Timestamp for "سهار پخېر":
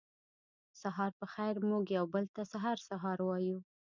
0.81-1.55